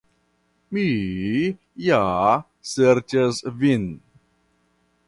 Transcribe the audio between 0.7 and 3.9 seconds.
Mi ja serĉas vin.